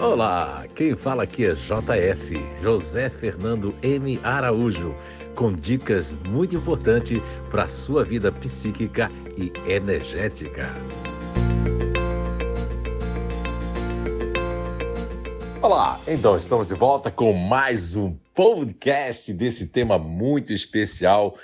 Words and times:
Olá, 0.00 0.64
quem 0.76 0.94
fala 0.94 1.24
aqui 1.24 1.44
é 1.44 1.54
JF, 1.54 2.40
José 2.62 3.10
Fernando 3.10 3.74
M. 3.82 4.20
Araújo, 4.22 4.94
com 5.34 5.52
dicas 5.52 6.12
muito 6.12 6.54
importantes 6.54 7.20
para 7.50 7.64
a 7.64 7.68
sua 7.68 8.04
vida 8.04 8.30
psíquica 8.30 9.10
e 9.36 9.52
energética. 9.68 10.72
Olá, 15.60 16.00
então 16.06 16.36
estamos 16.36 16.68
de 16.68 16.74
volta 16.74 17.10
com 17.10 17.32
mais 17.32 17.96
um 17.96 18.16
podcast 18.32 19.32
desse 19.32 19.66
tema 19.66 19.98
muito 19.98 20.52
especial. 20.52 21.36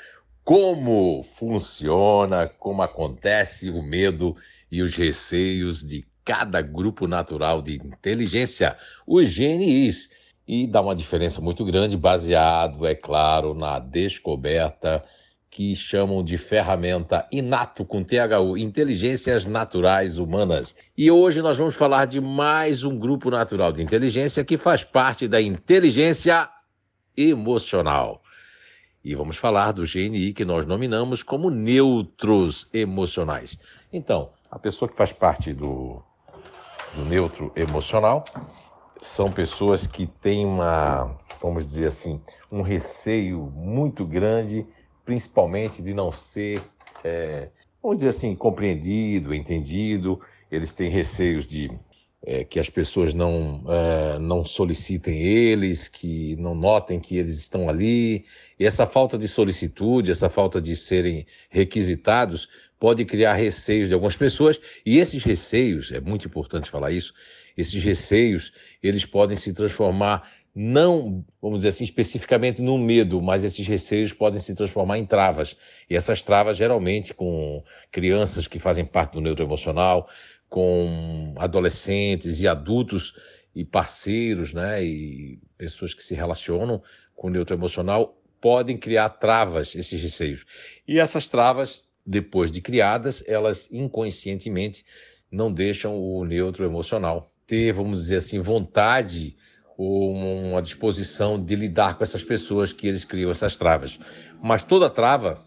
Como 0.45 1.25
funciona, 1.25 2.49
como 2.49 2.83
acontece 2.83 3.69
o 3.69 3.83
medo 3.83 4.37
e 4.71 4.81
os 4.81 4.95
receios 4.95 5.85
de 5.85 6.07
cada 6.25 6.63
grupo 6.63 7.07
natural 7.07 7.61
de 7.61 7.75
inteligência, 7.75 8.77
os 9.07 9.37
GNIs, 9.37 10.09
e 10.47 10.67
dá 10.67 10.81
uma 10.81 10.95
diferença 10.95 11.41
muito 11.41 11.65
grande, 11.65 11.97
baseado, 11.97 12.87
é 12.87 12.95
claro, 12.95 13.55
na 13.55 13.79
descoberta 13.79 15.05
que 15.51 15.75
chamam 15.77 16.25
de 16.25 16.37
ferramenta 16.37 17.29
inato 17.31 17.85
com 17.85 18.03
THU, 18.03 18.59
Inteligências 18.59 19.47
Naturais 19.47 20.19
Humanas. 20.19 20.75
E 20.99 21.11
hoje 21.11 21.41
nós 21.41 21.57
vamos 21.57 21.77
falar 21.77 22.07
de 22.07 22.21
mais 22.21 22.83
um 22.83 22.99
grupo 22.99 23.31
natural 23.31 23.73
de 23.73 23.81
inteligência 23.81 24.45
que 24.45 24.59
faz 24.59 24.83
parte 24.83 25.29
da 25.29 25.41
inteligência 25.41 26.49
emocional. 27.17 28.21
E 29.05 29.15
vamos 29.15 29.37
falar 29.37 29.71
do 29.71 29.85
GNI 29.85 30.33
que 30.33 30.45
nós 30.45 30.67
nominamos 30.67 31.23
como 31.23 31.51
neutros 31.51 32.69
emocionais. 32.73 33.57
Então, 33.93 34.31
a 34.51 34.59
pessoa 34.59 34.89
que 34.89 34.97
faz 34.97 35.13
parte 35.13 35.53
do 35.53 36.03
do 36.95 37.05
neutro 37.05 37.53
emocional 37.57 38.25
são 39.03 39.31
pessoas 39.31 39.87
que 39.87 40.07
têm 40.07 40.47
uma, 40.47 41.15
vamos 41.43 41.67
dizer 41.67 41.89
assim, 41.89 42.21
um 42.51 42.63
receio 42.63 43.53
muito 43.55 44.05
grande, 44.05 44.67
principalmente 45.05 45.83
de 45.83 45.93
não 45.93 46.11
ser, 46.11 46.63
é, 47.05 47.49
vamos 47.83 47.99
dizer 47.99 48.09
assim, 48.09 48.35
compreendido, 48.35 49.35
entendido. 49.35 50.21
Eles 50.51 50.73
têm 50.73 50.89
receios 50.89 51.47
de 51.47 51.71
é, 52.25 52.45
que 52.45 52.59
as 52.59 52.71
pessoas 52.71 53.13
não, 53.13 53.63
é, 53.69 54.19
não 54.19 54.45
solicitem 54.45 55.19
eles, 55.19 55.87
que 55.87 56.35
não 56.37 56.55
notem 56.55 56.99
que 56.99 57.19
eles 57.19 57.37
estão 57.37 57.69
ali. 57.69 58.25
E 58.59 58.65
essa 58.65 58.87
falta 58.87 59.19
de 59.19 59.29
solicitude, 59.29 60.11
essa 60.11 60.31
falta 60.31 60.63
de 60.63 60.75
serem 60.75 61.27
requisitados, 61.51 62.49
pode 62.85 63.03
criar 63.07 63.33
receios 63.33 63.89
de 63.89 63.95
algumas 63.95 64.15
pessoas. 64.15 64.61
E 64.85 64.99
esses 64.99 65.23
receios, 65.23 65.91
é 65.91 66.03
muito 66.03 66.29
importante 66.29 66.69
falar 66.69 66.93
isso, 66.93 67.15
esses 67.57 67.83
receios, 67.83 68.53
eles 68.83 69.07
podem 69.07 69.39
se 69.39 69.55
transformar 69.55 70.31
não, 70.55 71.25
vamos 71.41 71.61
dizer 71.61 71.69
assim, 71.69 71.85
especificamente 71.85 72.61
no 72.61 72.77
medo, 72.77 73.23
mas 73.23 73.43
esses 73.43 73.67
receios 73.67 74.13
podem 74.13 74.39
se 74.39 74.55
transformar 74.55 74.99
em 74.99 75.07
travas. 75.07 75.57
E 75.89 75.97
essas 75.97 76.21
travas, 76.21 76.59
geralmente, 76.59 77.15
com 77.15 77.65
crianças 77.91 78.47
que 78.47 78.59
fazem 78.59 78.85
parte 78.85 79.15
do 79.15 79.23
neuroemocional, 79.23 80.07
com 80.51 81.35
adolescentes 81.39 82.43
e 82.43 82.47
adultos 82.47 83.15
e 83.55 83.65
parceiros, 83.65 84.53
né, 84.53 84.85
e 84.85 85.41
pessoas 85.57 85.95
que 85.95 86.05
se 86.05 86.15
relacionam 86.15 86.83
com 87.17 87.29
o 87.29 87.31
neuroemocional, 87.31 88.21
podem 88.43 88.77
criar 88.77 89.09
travas, 89.09 89.75
esses 89.75 89.99
receios. 90.03 90.45
E 90.87 90.99
essas 90.99 91.27
travas, 91.27 91.84
depois 92.07 92.51
de 92.51 92.61
criadas, 92.61 93.23
elas 93.27 93.71
inconscientemente 93.73 94.85
não 95.31 95.53
deixam 95.53 95.99
o 95.99 96.25
neutro 96.25 96.65
emocional 96.65 97.31
ter, 97.47 97.73
vamos 97.73 98.03
dizer 98.03 98.17
assim, 98.17 98.41
vontade 98.41 99.37
ou 99.77 100.13
uma 100.13 100.63
disposição 100.63 101.43
de 101.43 101.55
lidar 101.57 101.97
com 101.97 102.05
essas 102.05 102.23
pessoas 102.23 102.73
que 102.73 102.87
eles 102.87 103.05
criam 103.05 103.31
essas 103.31 103.57
travas. 103.57 103.99
Mas 104.43 104.65
toda 104.65 104.89
trava 104.89 105.45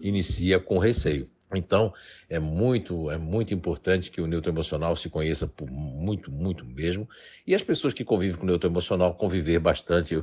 inicia 0.00 0.58
com 0.58 0.78
receio. 0.78 1.30
Então, 1.54 1.94
é 2.28 2.38
muito, 2.38 3.10
é 3.10 3.16
muito 3.16 3.54
importante 3.54 4.10
que 4.10 4.20
o 4.20 4.26
neutro 4.26 4.52
emocional 4.52 4.94
se 4.94 5.08
conheça 5.08 5.46
por 5.46 5.70
muito, 5.70 6.30
muito 6.30 6.64
mesmo. 6.64 7.08
E 7.46 7.54
as 7.54 7.62
pessoas 7.62 7.94
que 7.94 8.04
convivem 8.04 8.36
com 8.36 8.44
o 8.44 8.46
neutro 8.46 8.68
emocional, 8.68 9.14
conviver 9.14 9.58
bastante 9.58 10.22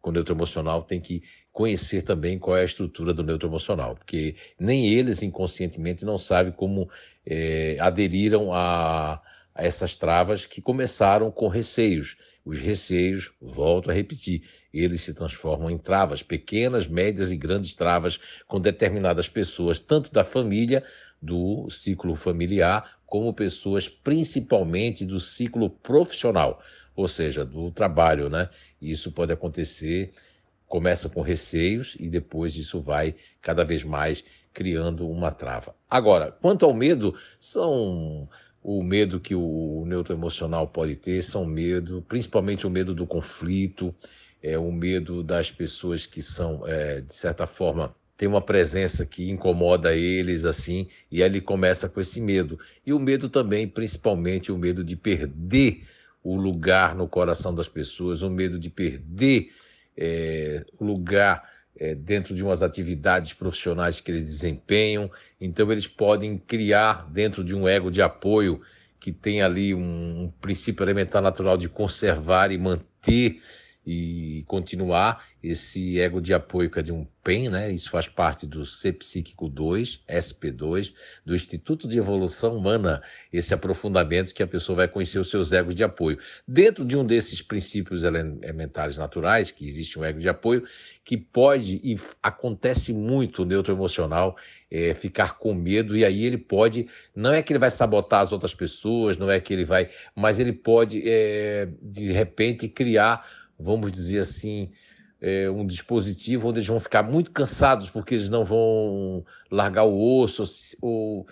com 0.00 0.10
o 0.10 0.12
neutro 0.12 0.34
emocional, 0.34 0.82
tem 0.82 1.00
que 1.00 1.22
conhecer 1.50 2.02
também 2.02 2.38
qual 2.38 2.56
é 2.56 2.60
a 2.60 2.64
estrutura 2.64 3.14
do 3.14 3.22
neutro 3.22 3.48
emocional, 3.48 3.96
porque 3.96 4.36
nem 4.60 4.86
eles 4.92 5.22
inconscientemente 5.22 6.04
não 6.04 6.18
sabem 6.18 6.52
como 6.52 6.88
é, 7.24 7.78
aderiram 7.80 8.52
a, 8.52 9.20
a 9.56 9.64
essas 9.64 9.96
travas 9.96 10.44
que 10.44 10.60
começaram 10.60 11.30
com 11.30 11.48
receios. 11.48 12.16
Os 12.44 12.58
receios, 12.58 13.32
volto 13.40 13.90
a 13.90 13.94
repetir, 13.94 14.42
eles 14.72 15.00
se 15.00 15.14
transformam 15.14 15.70
em 15.70 15.78
travas, 15.78 16.22
pequenas, 16.22 16.86
médias 16.86 17.32
e 17.32 17.36
grandes 17.36 17.74
travas 17.74 18.20
com 18.46 18.60
determinadas 18.60 19.28
pessoas, 19.28 19.80
tanto 19.80 20.12
da 20.12 20.22
família, 20.22 20.84
do 21.20 21.68
ciclo 21.70 22.14
familiar, 22.14 22.98
como 23.06 23.32
pessoas 23.32 23.88
principalmente 23.88 25.04
do 25.04 25.18
ciclo 25.18 25.70
profissional, 25.70 26.62
ou 26.94 27.08
seja, 27.08 27.44
do 27.44 27.70
trabalho, 27.70 28.28
né? 28.28 28.50
Isso 28.80 29.10
pode 29.10 29.32
acontecer, 29.32 30.12
começa 30.68 31.08
com 31.08 31.22
receios 31.22 31.96
e 31.98 32.10
depois 32.10 32.56
isso 32.56 32.80
vai 32.80 33.14
cada 33.40 33.64
vez 33.64 33.82
mais 33.82 34.22
criando 34.52 35.08
uma 35.08 35.30
trava. 35.30 35.74
Agora, 35.88 36.30
quanto 36.30 36.64
ao 36.64 36.74
medo, 36.74 37.14
são 37.40 38.28
o 38.68 38.82
medo 38.82 39.20
que 39.20 39.32
o 39.32 39.84
neutro 39.86 40.12
emocional 40.12 40.66
pode 40.66 40.96
ter 40.96 41.22
são 41.22 41.46
medo, 41.46 42.04
principalmente 42.08 42.66
o 42.66 42.70
medo 42.70 42.92
do 42.92 43.06
conflito, 43.06 43.94
é 44.42 44.58
o 44.58 44.72
medo 44.72 45.22
das 45.22 45.52
pessoas 45.52 46.04
que 46.04 46.20
são, 46.20 46.66
é, 46.66 47.00
de 47.00 47.14
certa 47.14 47.46
forma, 47.46 47.94
tem 48.16 48.28
uma 48.28 48.42
presença 48.42 49.06
que 49.06 49.30
incomoda 49.30 49.94
eles 49.94 50.44
assim, 50.44 50.88
e 51.12 51.22
ele 51.22 51.40
começa 51.40 51.88
com 51.88 52.00
esse 52.00 52.20
medo. 52.20 52.58
E 52.84 52.92
o 52.92 52.98
medo 52.98 53.28
também, 53.28 53.68
principalmente 53.68 54.50
o 54.50 54.58
medo 54.58 54.82
de 54.82 54.96
perder 54.96 55.84
o 56.20 56.34
lugar 56.34 56.96
no 56.96 57.06
coração 57.06 57.54
das 57.54 57.68
pessoas, 57.68 58.20
o 58.22 58.28
medo 58.28 58.58
de 58.58 58.68
perder 58.68 59.52
é, 59.96 60.66
lugar 60.80 61.55
é, 61.78 61.94
dentro 61.94 62.34
de 62.34 62.42
umas 62.42 62.62
atividades 62.62 63.32
profissionais 63.32 64.00
que 64.00 64.10
eles 64.10 64.22
desempenham. 64.22 65.10
Então, 65.40 65.70
eles 65.70 65.86
podem 65.86 66.38
criar 66.38 67.08
dentro 67.10 67.44
de 67.44 67.54
um 67.54 67.68
ego 67.68 67.90
de 67.90 68.02
apoio 68.02 68.60
que 68.98 69.12
tem 69.12 69.42
ali 69.42 69.74
um, 69.74 70.24
um 70.24 70.32
princípio 70.40 70.82
elementar 70.82 71.22
natural 71.22 71.56
de 71.56 71.68
conservar 71.68 72.50
e 72.50 72.58
manter 72.58 73.40
e 73.86 74.42
continuar 74.48 75.24
esse 75.40 76.00
ego 76.00 76.20
de 76.20 76.34
apoio 76.34 76.68
que 76.68 76.80
é 76.80 76.82
de 76.82 76.90
um 76.90 77.06
PEN, 77.22 77.50
né? 77.50 77.70
Isso 77.70 77.88
faz 77.88 78.08
parte 78.08 78.46
do 78.46 78.64
C 78.64 78.92
Psíquico 78.92 79.48
2, 79.48 80.02
SP2, 80.08 80.92
do 81.24 81.34
Instituto 81.34 81.86
de 81.86 81.96
Evolução 81.96 82.56
Humana, 82.56 83.00
esse 83.32 83.54
aprofundamento 83.54 84.34
que 84.34 84.42
a 84.42 84.46
pessoa 84.46 84.76
vai 84.76 84.88
conhecer 84.88 85.20
os 85.20 85.30
seus 85.30 85.52
egos 85.52 85.74
de 85.74 85.84
apoio. 85.84 86.18
Dentro 86.46 86.84
de 86.84 86.96
um 86.96 87.04
desses 87.04 87.40
princípios 87.40 88.02
elementares 88.02 88.96
naturais, 88.96 89.52
que 89.52 89.66
existe 89.66 89.98
um 89.98 90.04
ego 90.04 90.18
de 90.18 90.28
apoio, 90.28 90.64
que 91.04 91.16
pode 91.16 91.80
e 91.84 91.96
acontece 92.20 92.92
muito 92.92 93.42
no 93.42 93.50
neutro 93.50 93.72
emocional, 93.72 94.36
é, 94.68 94.94
ficar 94.94 95.38
com 95.38 95.54
medo, 95.54 95.96
e 95.96 96.04
aí 96.04 96.24
ele 96.24 96.38
pode, 96.38 96.88
não 97.14 97.32
é 97.32 97.40
que 97.40 97.52
ele 97.52 97.60
vai 97.60 97.70
sabotar 97.70 98.20
as 98.20 98.32
outras 98.32 98.54
pessoas, 98.54 99.16
não 99.16 99.30
é 99.30 99.38
que 99.38 99.52
ele 99.52 99.64
vai, 99.64 99.88
mas 100.14 100.40
ele 100.40 100.52
pode, 100.52 101.02
é, 101.04 101.68
de 101.80 102.12
repente, 102.12 102.68
criar 102.68 103.45
vamos 103.58 103.92
dizer 103.92 104.20
assim, 104.20 104.70
é, 105.20 105.50
um 105.50 105.66
dispositivo 105.66 106.48
onde 106.48 106.58
eles 106.58 106.68
vão 106.68 106.80
ficar 106.80 107.02
muito 107.02 107.30
cansados 107.30 107.88
porque 107.90 108.14
eles 108.14 108.28
não 108.28 108.44
vão 108.44 109.24
largar 109.50 109.84
o 109.84 110.20
osso 110.20 110.44
ou, 110.80 111.26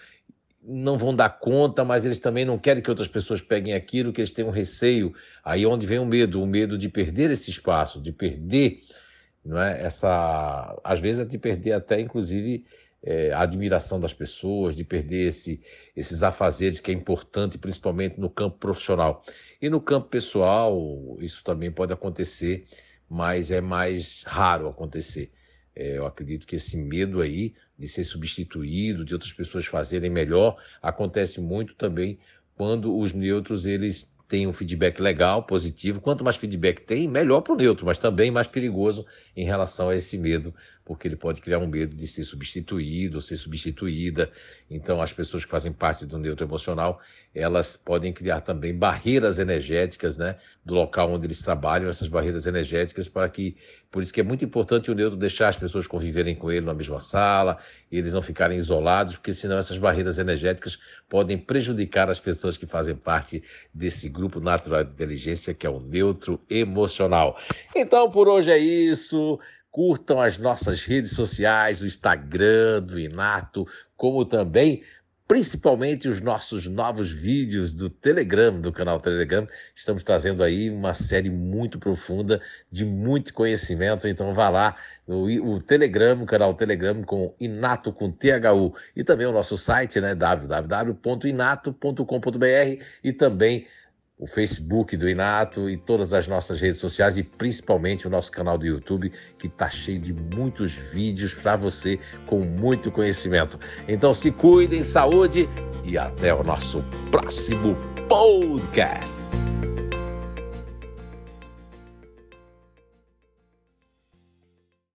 não 0.66 0.96
vão 0.96 1.14
dar 1.14 1.28
conta, 1.28 1.84
mas 1.84 2.06
eles 2.06 2.18
também 2.18 2.44
não 2.44 2.58
querem 2.58 2.82
que 2.82 2.88
outras 2.88 3.08
pessoas 3.08 3.40
peguem 3.40 3.74
aquilo, 3.74 4.12
que 4.12 4.20
eles 4.20 4.30
têm 4.30 4.44
um 4.44 4.50
receio. 4.50 5.14
Aí 5.44 5.64
é 5.64 5.66
onde 5.66 5.86
vem 5.86 5.98
o 5.98 6.06
medo, 6.06 6.42
o 6.42 6.46
medo 6.46 6.78
de 6.78 6.88
perder 6.88 7.30
esse 7.30 7.50
espaço, 7.50 8.00
de 8.00 8.12
perder, 8.12 8.80
não 9.44 9.60
é? 9.60 9.82
Essa, 9.82 10.80
às 10.82 10.98
vezes 10.98 11.20
é 11.20 11.24
de 11.24 11.38
perder 11.38 11.72
até, 11.72 12.00
inclusive, 12.00 12.64
é, 13.06 13.30
a 13.32 13.40
admiração 13.42 14.00
das 14.00 14.14
pessoas, 14.14 14.74
de 14.74 14.82
perder 14.82 15.28
esse, 15.28 15.60
esses 15.94 16.22
afazeres 16.22 16.80
que 16.80 16.90
é 16.90 16.94
importante, 16.94 17.58
principalmente 17.58 18.18
no 18.18 18.30
campo 18.30 18.56
profissional. 18.58 19.22
E 19.60 19.68
no 19.68 19.80
campo 19.80 20.08
pessoal, 20.08 21.18
isso 21.20 21.44
também 21.44 21.70
pode 21.70 21.92
acontecer, 21.92 22.64
mas 23.08 23.50
é 23.50 23.60
mais 23.60 24.22
raro 24.26 24.68
acontecer. 24.68 25.30
É, 25.76 25.98
eu 25.98 26.06
acredito 26.06 26.46
que 26.46 26.56
esse 26.56 26.78
medo 26.78 27.20
aí 27.20 27.52
de 27.78 27.86
ser 27.86 28.04
substituído, 28.04 29.04
de 29.04 29.12
outras 29.12 29.32
pessoas 29.32 29.66
fazerem 29.66 30.08
melhor, 30.08 30.56
acontece 30.80 31.40
muito 31.40 31.74
também 31.74 32.18
quando 32.56 32.96
os 32.96 33.12
neutros 33.12 33.66
eles 33.66 34.12
têm 34.28 34.46
um 34.46 34.52
feedback 34.52 35.00
legal, 35.00 35.42
positivo. 35.42 36.00
Quanto 36.00 36.24
mais 36.24 36.36
feedback 36.36 36.80
tem, 36.80 37.06
melhor 37.06 37.40
para 37.42 37.52
o 37.52 37.56
neutro, 37.56 37.84
mas 37.84 37.98
também 37.98 38.30
mais 38.30 38.48
perigoso 38.48 39.04
em 39.36 39.44
relação 39.44 39.90
a 39.90 39.96
esse 39.96 40.16
medo 40.16 40.54
porque 40.84 41.08
ele 41.08 41.16
pode 41.16 41.40
criar 41.40 41.58
um 41.58 41.66
medo 41.66 41.96
de 41.96 42.06
ser 42.06 42.24
substituído 42.24 43.16
ou 43.16 43.20
ser 43.20 43.36
substituída. 43.36 44.30
Então, 44.70 45.00
as 45.00 45.12
pessoas 45.12 45.44
que 45.44 45.50
fazem 45.50 45.72
parte 45.72 46.04
do 46.04 46.18
neutro 46.18 46.44
emocional, 46.44 47.00
elas 47.34 47.76
podem 47.76 48.12
criar 48.12 48.42
também 48.42 48.76
barreiras 48.76 49.38
energéticas, 49.38 50.18
né, 50.18 50.36
do 50.64 50.74
local 50.74 51.10
onde 51.10 51.26
eles 51.26 51.40
trabalham, 51.40 51.88
essas 51.88 52.08
barreiras 52.08 52.46
energéticas 52.46 53.08
para 53.08 53.28
que, 53.28 53.56
por 53.90 54.02
isso 54.02 54.12
que 54.12 54.20
é 54.20 54.22
muito 54.22 54.44
importante 54.44 54.90
o 54.90 54.94
neutro 54.94 55.18
deixar 55.18 55.48
as 55.48 55.56
pessoas 55.56 55.86
conviverem 55.86 56.34
com 56.34 56.52
ele 56.52 56.66
na 56.66 56.74
mesma 56.74 57.00
sala, 57.00 57.58
eles 57.90 58.12
não 58.12 58.22
ficarem 58.22 58.58
isolados, 58.58 59.16
porque 59.16 59.32
senão 59.32 59.56
essas 59.56 59.78
barreiras 59.78 60.18
energéticas 60.18 60.78
podem 61.08 61.38
prejudicar 61.38 62.10
as 62.10 62.20
pessoas 62.20 62.56
que 62.56 62.66
fazem 62.66 62.94
parte 62.94 63.42
desse 63.72 64.08
grupo 64.08 64.38
natural 64.38 64.84
de 64.84 64.90
inteligência 64.90 65.54
que 65.54 65.66
é 65.66 65.70
o 65.70 65.80
neutro 65.80 66.40
emocional. 66.50 67.38
Então, 67.74 68.10
por 68.10 68.28
hoje 68.28 68.50
é 68.50 68.58
isso. 68.58 69.38
Curtam 69.74 70.20
as 70.20 70.38
nossas 70.38 70.84
redes 70.84 71.10
sociais, 71.10 71.80
o 71.80 71.84
Instagram 71.84 72.80
do 72.80 72.96
Inato, 72.96 73.66
como 73.96 74.24
também 74.24 74.84
principalmente 75.26 76.08
os 76.08 76.20
nossos 76.20 76.68
novos 76.68 77.10
vídeos 77.10 77.74
do 77.74 77.90
Telegram, 77.90 78.60
do 78.60 78.70
canal 78.70 79.00
Telegram. 79.00 79.48
Estamos 79.74 80.04
trazendo 80.04 80.44
aí 80.44 80.70
uma 80.70 80.94
série 80.94 81.28
muito 81.28 81.76
profunda 81.76 82.40
de 82.70 82.84
muito 82.84 83.34
conhecimento, 83.34 84.06
então 84.06 84.32
vá 84.32 84.48
lá 84.48 84.76
no 85.08 85.24
o 85.44 85.60
Telegram, 85.60 86.22
o 86.22 86.26
canal 86.26 86.54
Telegram 86.54 87.02
com 87.02 87.34
Inato 87.40 87.92
com 87.92 88.12
THU 88.12 88.72
e 88.94 89.02
também 89.02 89.26
o 89.26 89.32
nosso 89.32 89.56
site, 89.56 90.00
né, 90.00 90.14
www.inato.com.br 90.14 92.84
e 93.02 93.12
também 93.12 93.66
o 94.18 94.26
Facebook 94.26 94.96
do 94.96 95.08
Inato 95.08 95.68
e 95.68 95.76
todas 95.76 96.14
as 96.14 96.28
nossas 96.28 96.60
redes 96.60 96.78
sociais 96.78 97.18
e 97.18 97.22
principalmente 97.22 98.06
o 98.06 98.10
nosso 98.10 98.30
canal 98.30 98.56
do 98.56 98.64
YouTube, 98.64 99.12
que 99.38 99.48
está 99.48 99.68
cheio 99.68 99.98
de 99.98 100.12
muitos 100.12 100.74
vídeos 100.74 101.34
para 101.34 101.56
você 101.56 101.98
com 102.26 102.40
muito 102.40 102.90
conhecimento. 102.90 103.58
Então 103.88 104.14
se 104.14 104.30
cuidem, 104.30 104.82
saúde 104.82 105.48
e 105.84 105.98
até 105.98 106.32
o 106.32 106.44
nosso 106.44 106.84
próximo 107.10 107.76
podcast. 108.08 109.12